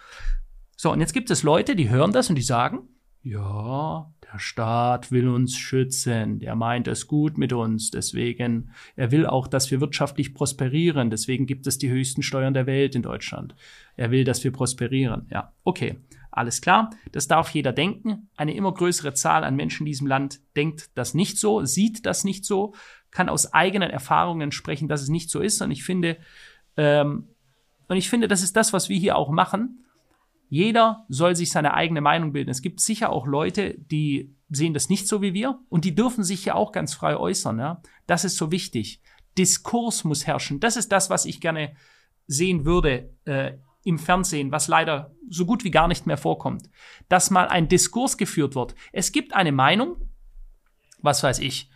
[0.78, 2.88] So, und jetzt gibt es Leute, die hören das und die sagen,
[3.22, 9.26] ja, der Staat will uns schützen, der meint es gut mit uns, deswegen, er will
[9.26, 13.56] auch, dass wir wirtschaftlich prosperieren, deswegen gibt es die höchsten Steuern der Welt in Deutschland.
[13.98, 15.28] Er will, dass wir prosperieren.
[15.30, 15.98] Ja, okay.
[16.32, 18.30] Alles klar, das darf jeder denken.
[18.36, 22.24] Eine immer größere Zahl an Menschen in diesem Land denkt das nicht so, sieht das
[22.24, 22.74] nicht so,
[23.12, 25.62] kann aus eigenen Erfahrungen sprechen, dass es nicht so ist.
[25.62, 26.18] Und ich finde,
[26.78, 27.30] ähm,
[27.88, 29.86] und ich finde, das ist das, was wir hier auch machen.
[30.50, 32.50] Jeder soll sich seine eigene Meinung bilden.
[32.50, 36.24] Es gibt sicher auch Leute, die sehen das nicht so wie wir und die dürfen
[36.24, 37.60] sich ja auch ganz frei äußern.
[37.60, 37.82] Ja?
[38.08, 39.02] Das ist so wichtig.
[39.38, 40.60] Diskurs muss herrschen.
[40.60, 41.76] Das ist das, was ich gerne
[42.28, 46.70] sehen würde äh, im Fernsehen, was leider so gut wie gar nicht mehr vorkommt.
[47.08, 48.76] Dass mal ein Diskurs geführt wird.
[48.92, 50.10] Es gibt eine Meinung,
[51.02, 51.70] was weiß ich,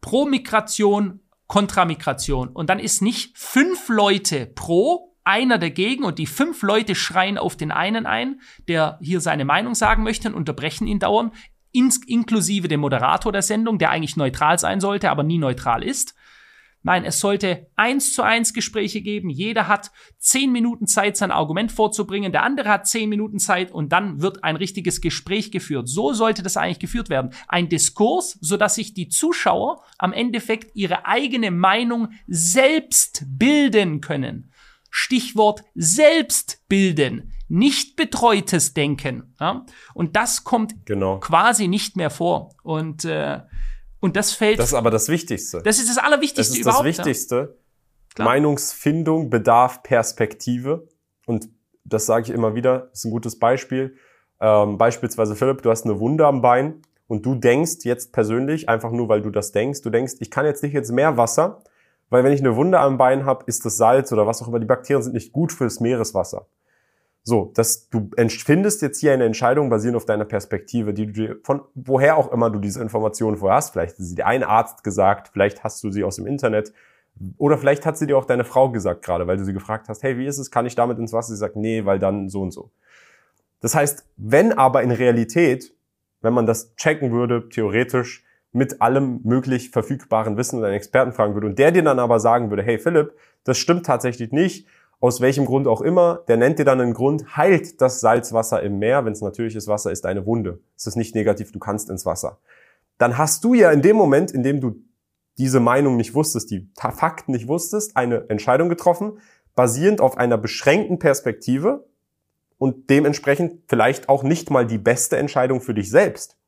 [0.00, 2.48] pro Migration, kontra Migration.
[2.48, 7.56] Und dann ist nicht fünf Leute pro, einer dagegen und die fünf Leute schreien auf
[7.56, 11.32] den einen ein, der hier seine Meinung sagen möchte und unterbrechen ihn dauernd,
[11.72, 16.14] inklusive dem Moderator der Sendung, der eigentlich neutral sein sollte, aber nie neutral ist.
[16.86, 19.30] Nein, es sollte eins zu eins Gespräche geben.
[19.30, 22.30] Jeder hat zehn Minuten Zeit, sein Argument vorzubringen.
[22.30, 25.88] Der andere hat zehn Minuten Zeit und dann wird ein richtiges Gespräch geführt.
[25.88, 27.30] So sollte das eigentlich geführt werden.
[27.48, 34.50] Ein Diskurs, so dass sich die Zuschauer am Endeffekt ihre eigene Meinung selbst bilden können.
[34.90, 39.34] Stichwort selbst bilden, nicht betreutes Denken.
[39.40, 39.64] Ja?
[39.94, 41.18] Und das kommt genau.
[41.18, 42.50] quasi nicht mehr vor.
[42.62, 43.40] Und äh,
[44.04, 44.58] und das fällt.
[44.58, 45.62] Das ist aber das Wichtigste.
[45.62, 46.86] Das ist das Allerwichtigste das ist überhaupt.
[46.86, 47.56] Das Wichtigste.
[48.18, 48.24] Ja.
[48.26, 50.86] Meinungsfindung bedarf Perspektive.
[51.24, 51.48] Und
[51.84, 53.96] das sage ich immer wieder, ist ein gutes Beispiel.
[54.40, 58.90] Ähm, beispielsweise, Philipp, du hast eine Wunde am Bein und du denkst jetzt persönlich, einfach
[58.90, 61.62] nur weil du das denkst, du denkst, ich kann jetzt nicht jetzt mehr Wasser,
[62.10, 64.60] weil wenn ich eine Wunde am Bein habe, ist das Salz oder was auch immer,
[64.60, 66.46] die Bakterien sind nicht gut fürs Meereswasser.
[67.26, 71.36] So, dass du findest jetzt hier eine Entscheidung basierend auf deiner Perspektive, die du dir
[71.42, 73.70] von woher auch immer du diese Informationen vorher hast.
[73.70, 76.74] Vielleicht hat sie dir ein Arzt gesagt, vielleicht hast du sie aus dem Internet
[77.38, 80.02] oder vielleicht hat sie dir auch deine Frau gesagt gerade, weil du sie gefragt hast,
[80.02, 81.32] hey, wie ist es, kann ich damit ins Wasser?
[81.32, 82.70] Sie sagt, nee, weil dann so und so.
[83.60, 85.72] Das heißt, wenn aber in Realität,
[86.20, 91.34] wenn man das checken würde, theoretisch, mit allem möglich verfügbaren Wissen und einen Experten fragen
[91.34, 94.68] würde und der dir dann aber sagen würde, hey Philipp, das stimmt tatsächlich nicht,
[95.00, 98.78] aus welchem Grund auch immer, der nennt dir dann einen Grund, heilt das Salzwasser im
[98.78, 100.60] Meer, wenn es natürliches Wasser ist, eine Wunde.
[100.76, 102.38] Es ist nicht negativ, du kannst ins Wasser.
[102.98, 104.76] Dann hast du ja in dem Moment, in dem du
[105.36, 109.18] diese Meinung nicht wusstest, die Fakten nicht wusstest, eine Entscheidung getroffen,
[109.54, 111.86] basierend auf einer beschränkten Perspektive
[112.58, 116.38] und dementsprechend vielleicht auch nicht mal die beste Entscheidung für dich selbst.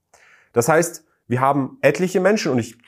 [0.53, 2.79] Das heißt, wir haben etliche Menschen, und ich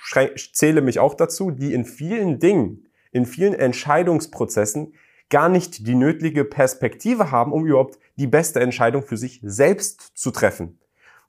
[0.52, 4.94] zähle mich auch dazu, die in vielen Dingen, in vielen Entscheidungsprozessen
[5.30, 10.30] gar nicht die nötige Perspektive haben, um überhaupt die beste Entscheidung für sich selbst zu
[10.30, 10.78] treffen.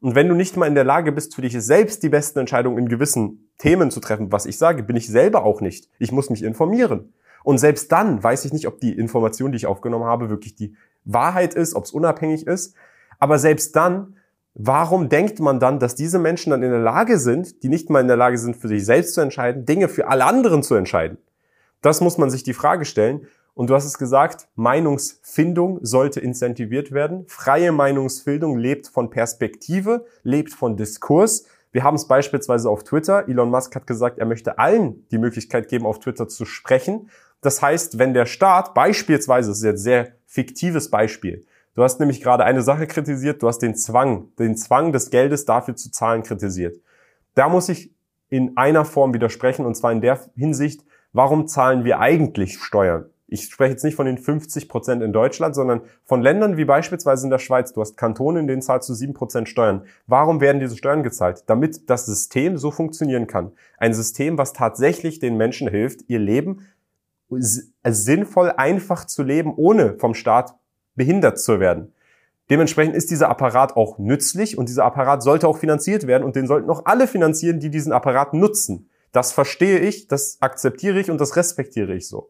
[0.02, 2.78] Und wenn du nicht mal in der Lage bist, für dich selbst die besten Entscheidungen
[2.78, 5.90] in gewissen Themen zu treffen, was ich sage, bin ich selber auch nicht.
[6.00, 7.14] Ich muss mich informieren.
[7.44, 10.76] Und selbst dann weiß ich nicht, ob die Information, die ich aufgenommen habe, wirklich die
[11.04, 12.76] Wahrheit ist, ob es unabhängig ist.
[13.20, 14.16] Aber selbst dann,
[14.54, 18.02] warum denkt man dann, dass diese Menschen dann in der Lage sind, die nicht mal
[18.02, 21.18] in der Lage sind, für sich selbst zu entscheiden, Dinge für alle anderen zu entscheiden?
[21.82, 23.28] Das muss man sich die Frage stellen.
[23.54, 27.26] Und du hast es gesagt, Meinungsfindung sollte incentiviert werden.
[27.28, 31.46] Freie Meinungsfindung lebt von Perspektive, lebt von Diskurs.
[31.72, 33.28] Wir haben es beispielsweise auf Twitter.
[33.28, 37.10] Elon Musk hat gesagt, er möchte allen die Möglichkeit geben, auf Twitter zu sprechen.
[37.42, 42.22] Das heißt, wenn der Staat beispielsweise, das ist jetzt sehr fiktives Beispiel, du hast nämlich
[42.22, 46.24] gerade eine Sache kritisiert, du hast den Zwang, den Zwang des Geldes dafür zu zahlen
[46.24, 46.82] kritisiert.
[47.36, 47.94] Da muss ich
[48.30, 50.84] in einer Form widersprechen, und zwar in der Hinsicht,
[51.14, 53.06] warum zahlen wir eigentlich Steuern?
[53.32, 57.26] Ich spreche jetzt nicht von den 50 Prozent in Deutschland, sondern von Ländern wie beispielsweise
[57.26, 57.74] in der Schweiz.
[57.74, 59.84] Du hast Kantone, in denen zahlst du sieben Prozent Steuern.
[60.08, 61.44] Warum werden diese Steuern gezahlt?
[61.48, 63.52] Damit das System so funktionieren kann.
[63.78, 66.66] Ein System, was tatsächlich den Menschen hilft, ihr Leben
[67.30, 70.56] sinnvoll einfach zu leben, ohne vom Staat
[70.96, 71.94] behindert zu werden.
[72.50, 76.48] Dementsprechend ist dieser Apparat auch nützlich und dieser Apparat sollte auch finanziert werden und den
[76.48, 78.90] sollten auch alle finanzieren, die diesen Apparat nutzen.
[79.12, 82.30] Das verstehe ich, das akzeptiere ich und das respektiere ich so.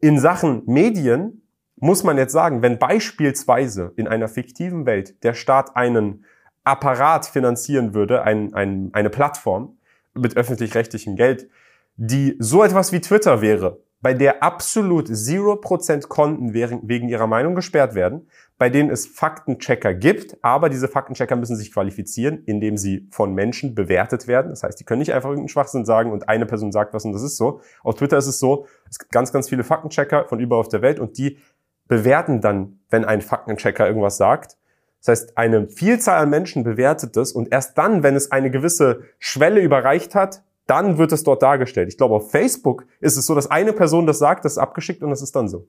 [0.00, 1.42] In Sachen Medien
[1.76, 6.24] muss man jetzt sagen, wenn beispielsweise in einer fiktiven Welt der Staat einen
[6.62, 9.76] Apparat finanzieren würde, ein, ein, eine Plattform
[10.14, 11.48] mit öffentlich-rechtlichem Geld,
[11.96, 17.96] die so etwas wie Twitter wäre, bei der absolut 0% Konten wegen ihrer Meinung gesperrt
[17.96, 18.28] werden,
[18.58, 23.76] bei denen es Faktenchecker gibt, aber diese Faktenchecker müssen sich qualifizieren, indem sie von Menschen
[23.76, 24.50] bewertet werden.
[24.50, 27.12] Das heißt, die können nicht einfach irgendeinen Schwachsinn sagen und eine Person sagt was und
[27.12, 27.60] das ist so.
[27.84, 30.82] Auf Twitter ist es so, es gibt ganz, ganz viele Faktenchecker von überall auf der
[30.82, 31.38] Welt und die
[31.86, 34.56] bewerten dann, wenn ein Faktenchecker irgendwas sagt.
[35.00, 39.02] Das heißt, eine Vielzahl an Menschen bewertet das und erst dann, wenn es eine gewisse
[39.20, 41.88] Schwelle überreicht hat, dann wird es dort dargestellt.
[41.88, 45.02] Ich glaube, auf Facebook ist es so, dass eine Person das sagt, das ist abgeschickt
[45.02, 45.68] und das ist dann so.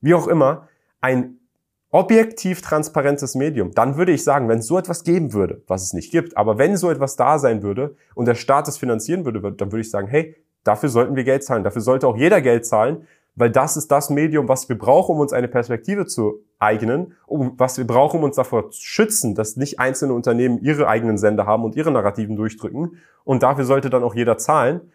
[0.00, 0.68] Wie auch immer,
[1.02, 1.39] ein
[1.90, 5.92] objektiv transparentes Medium, dann würde ich sagen, wenn es so etwas geben würde, was es
[5.92, 9.40] nicht gibt, aber wenn so etwas da sein würde und der Staat es finanzieren würde,
[9.40, 11.64] dann würde ich sagen, hey, dafür sollten wir Geld zahlen.
[11.64, 15.20] Dafür sollte auch jeder Geld zahlen, weil das ist das Medium, was wir brauchen, um
[15.20, 19.56] uns eine Perspektive zu eignen, um, was wir brauchen, um uns davor zu schützen, dass
[19.56, 22.98] nicht einzelne Unternehmen ihre eigenen Sender haben und ihre Narrativen durchdrücken.
[23.24, 24.92] Und dafür sollte dann auch jeder zahlen,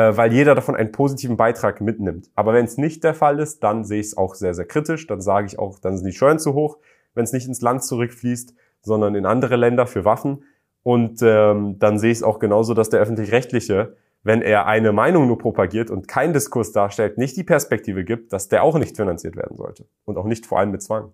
[0.00, 2.30] weil jeder davon einen positiven Beitrag mitnimmt.
[2.34, 5.06] Aber wenn es nicht der Fall ist, dann sehe ich es auch sehr, sehr kritisch.
[5.06, 6.78] Dann sage ich auch, dann sind die Steuern zu hoch,
[7.14, 10.44] wenn es nicht ins Land zurückfließt, sondern in andere Länder für Waffen.
[10.82, 15.28] Und ähm, dann sehe ich es auch genauso, dass der öffentlich-rechtliche wenn er eine Meinung
[15.28, 19.36] nur propagiert und keinen Diskurs darstellt, nicht die Perspektive gibt, dass der auch nicht finanziert
[19.36, 19.86] werden sollte.
[20.04, 21.12] Und auch nicht vor allem mit Zwang.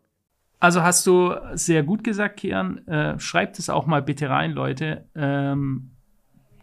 [0.59, 2.87] Also hast du sehr gut gesagt, Kian.
[2.88, 5.05] Äh, schreibt es auch mal bitte rein, Leute.
[5.14, 5.90] Ähm,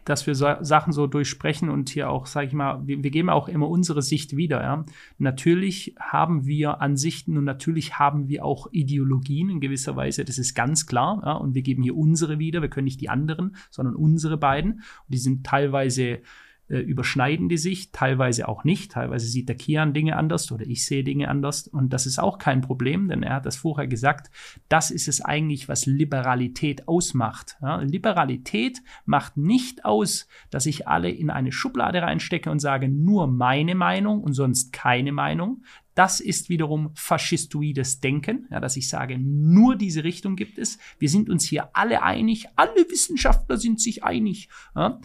[0.09, 3.29] dass wir so, Sachen so durchsprechen und hier auch, sage ich mal, wir, wir, geben
[3.29, 4.61] auch immer unsere Sicht wieder.
[4.61, 4.85] Ja.
[5.19, 10.55] Natürlich haben wir Ansichten und natürlich haben wir auch Ideologien in gewisser Weise, das ist
[10.55, 11.21] ganz klar.
[11.23, 11.33] Ja.
[11.33, 14.71] Und wir geben hier unsere wieder, wir können nicht die anderen, sondern unsere beiden.
[14.71, 16.21] Und die sind teilweise
[16.69, 18.91] äh, überschneiden die sich, teilweise auch nicht.
[18.91, 21.67] Teilweise sieht der Kian Dinge anders oder ich sehe Dinge anders.
[21.67, 24.29] Und das ist auch kein Problem, denn er hat das vorher gesagt.
[24.69, 27.57] Das ist es eigentlich, was Liberalität ausmacht.
[27.61, 33.27] Ja, Liberalität macht nicht aus, dass ich alle in eine Schublade reinstecke und sage, nur
[33.27, 35.63] meine Meinung und sonst keine Meinung.
[35.95, 40.77] Das ist wiederum faschistoides Denken, ja, dass ich sage, nur diese Richtung gibt es.
[40.97, 44.49] Wir sind uns hier alle einig, alle Wissenschaftler sind sich einig.
[44.75, 45.01] Ja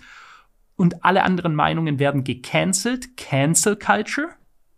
[0.76, 3.16] und alle anderen Meinungen werden gecancelt.
[3.16, 4.28] Cancel Culture.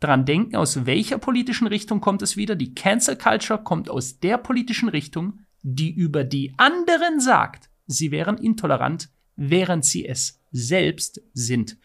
[0.00, 2.54] Daran denken, aus welcher politischen Richtung kommt es wieder?
[2.54, 8.37] Die Cancel Culture kommt aus der politischen Richtung, die über die anderen sagt, sie wären
[8.37, 11.78] intolerant, während sie es selbst sind.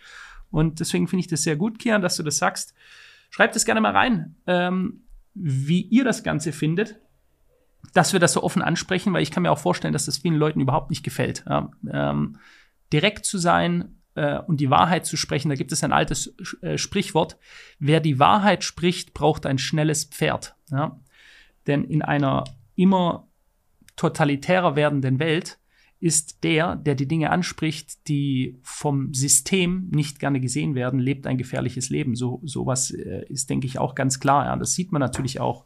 [0.52, 2.74] Und deswegen finde ich das sehr gut, Kian, dass du das sagst.
[3.30, 7.00] Schreibt es gerne mal rein, ähm, wie ihr das Ganze findet,
[7.94, 10.36] dass wir das so offen ansprechen, weil ich kann mir auch vorstellen, dass das vielen
[10.36, 11.44] Leuten überhaupt nicht gefällt.
[11.48, 12.38] Ja, ähm,
[12.92, 15.50] direkt zu sein, äh, und die Wahrheit zu sprechen.
[15.50, 17.38] Da gibt es ein altes äh, Sprichwort.
[17.80, 20.56] Wer die Wahrheit spricht, braucht ein schnelles Pferd.
[20.70, 21.00] Ja?
[21.68, 22.44] Denn in einer
[22.76, 23.28] immer
[23.96, 25.60] totalitärer werdenden Welt
[26.00, 31.38] ist der, der die Dinge anspricht, die vom System nicht gerne gesehen werden, lebt ein
[31.38, 32.16] gefährliches Leben.
[32.16, 34.46] So sowas äh, ist, denke ich, auch ganz klar.
[34.46, 34.56] Ja.
[34.56, 35.66] Das sieht man natürlich auch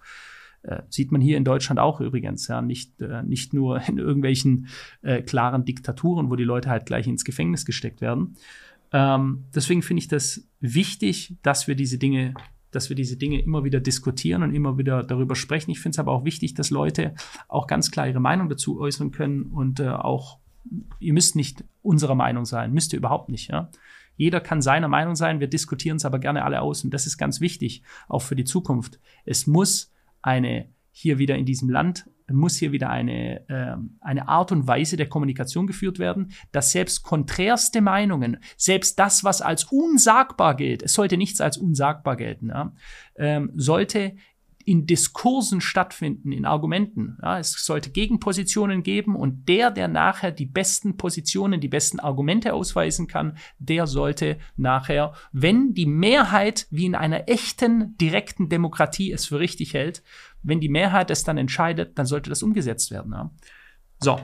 [0.67, 4.67] äh, sieht man hier in Deutschland auch übrigens, ja, nicht, äh, nicht nur in irgendwelchen
[5.01, 8.36] äh, klaren Diktaturen, wo die Leute halt gleich ins Gefängnis gesteckt werden.
[8.91, 12.34] Ähm, deswegen finde ich das wichtig, dass wir diese Dinge
[12.71, 15.71] dass wir diese Dinge immer wieder diskutieren und immer wieder darüber sprechen.
[15.71, 17.15] Ich finde es aber auch wichtig, dass Leute
[17.47, 20.39] auch ganz klar ihre Meinung dazu äußern können und äh, auch,
[20.99, 23.69] ihr müsst nicht unserer Meinung sein, müsst ihr überhaupt nicht, ja.
[24.17, 27.17] Jeder kann seiner Meinung sein, wir diskutieren es aber gerne alle aus und das ist
[27.17, 28.99] ganz wichtig, auch für die Zukunft.
[29.23, 29.93] Es muss
[30.26, 34.98] eine hier wieder in diesem Land muss hier wieder eine, äh, eine Art und Weise
[34.98, 40.94] der Kommunikation geführt werden, dass selbst konträrste Meinungen, selbst das, was als unsagbar gilt, es
[40.94, 42.74] sollte nichts als unsagbar gelten, ja,
[43.18, 44.16] ähm, sollte
[44.65, 47.17] in Diskursen stattfinden, in Argumenten.
[47.21, 52.54] Ja, es sollte Gegenpositionen geben und der, der nachher die besten Positionen, die besten Argumente
[52.54, 59.28] ausweisen kann, der sollte nachher, wenn die Mehrheit wie in einer echten, direkten Demokratie es
[59.28, 60.04] für richtig hält,
[60.41, 63.13] wenn die Mehrheit es dann entscheidet, dann sollte das umgesetzt werden.
[63.13, 63.32] Ja.
[63.99, 64.19] So.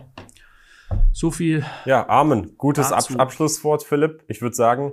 [1.13, 1.63] So viel.
[1.85, 2.57] Ja, Amen.
[2.57, 3.17] Gutes dazu.
[3.17, 4.23] Abschlusswort, Philipp.
[4.27, 4.91] Ich würde sagen,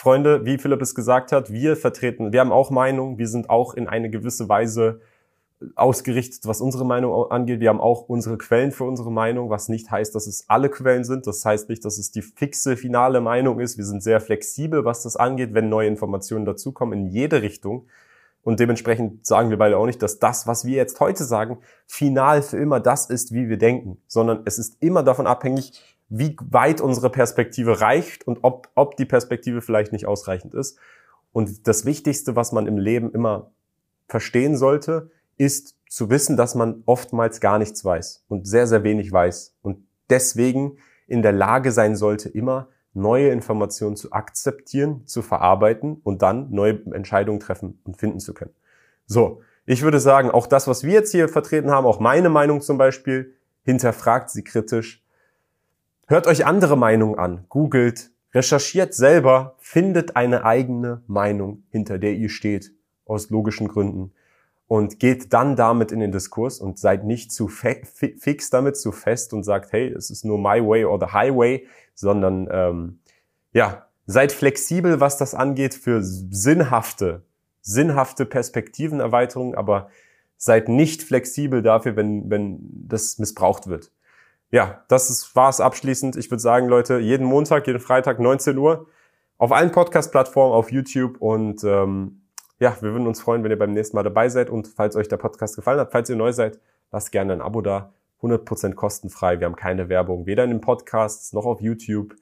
[0.00, 3.74] Freunde, wie Philipp es gesagt hat, wir vertreten, wir haben auch Meinung, wir sind auch
[3.74, 5.00] in eine gewisse Weise
[5.74, 7.58] ausgerichtet, was unsere Meinung angeht.
[7.58, 11.02] Wir haben auch unsere Quellen für unsere Meinung, was nicht heißt, dass es alle Quellen
[11.02, 11.26] sind.
[11.26, 13.76] Das heißt nicht, dass es die fixe finale Meinung ist.
[13.76, 17.88] Wir sind sehr flexibel, was das angeht, wenn neue Informationen dazukommen in jede Richtung.
[18.44, 21.58] Und dementsprechend sagen wir beide auch nicht, dass das, was wir jetzt heute sagen,
[21.88, 26.36] final für immer das ist, wie wir denken, sondern es ist immer davon abhängig, wie
[26.50, 30.78] weit unsere Perspektive reicht und ob, ob die Perspektive vielleicht nicht ausreichend ist.
[31.32, 33.50] Und das Wichtigste, was man im Leben immer
[34.08, 39.12] verstehen sollte, ist zu wissen, dass man oftmals gar nichts weiß und sehr, sehr wenig
[39.12, 46.00] weiß und deswegen in der Lage sein sollte, immer neue Informationen zu akzeptieren, zu verarbeiten
[46.02, 48.54] und dann neue Entscheidungen treffen und finden zu können.
[49.06, 52.60] So, ich würde sagen, auch das, was wir jetzt hier vertreten haben, auch meine Meinung
[52.60, 55.04] zum Beispiel, hinterfragt sie kritisch,
[56.10, 62.30] Hört euch andere Meinungen an, googelt, recherchiert selber, findet eine eigene Meinung, hinter der ihr
[62.30, 62.72] steht,
[63.04, 64.14] aus logischen Gründen.
[64.66, 69.34] Und geht dann damit in den Diskurs und seid nicht zu fix damit, zu fest
[69.34, 73.00] und sagt, hey, es ist nur my way or the highway, sondern ähm,
[73.52, 77.26] ja, seid flexibel, was das angeht für sinnhafte,
[77.60, 79.90] sinnhafte Perspektivenerweiterungen, aber
[80.38, 83.90] seid nicht flexibel dafür, wenn, wenn das missbraucht wird
[84.50, 86.16] ja, das war es abschließend.
[86.16, 88.86] Ich würde sagen, Leute, jeden Montag, jeden Freitag, 19 Uhr,
[89.36, 92.22] auf allen Podcast-Plattformen, auf YouTube und ähm,
[92.60, 95.08] ja, wir würden uns freuen, wenn ihr beim nächsten Mal dabei seid und falls euch
[95.08, 96.58] der Podcast gefallen hat, falls ihr neu seid,
[96.90, 97.92] lasst gerne ein Abo da.
[98.22, 99.38] 100% kostenfrei.
[99.38, 102.16] Wir haben keine Werbung, weder in den Podcasts noch auf YouTube.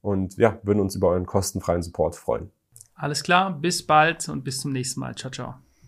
[0.00, 2.50] Und ja, würden uns über euren kostenfreien Support freuen.
[2.94, 5.14] Alles klar, bis bald und bis zum nächsten Mal.
[5.14, 5.69] Ciao, ciao.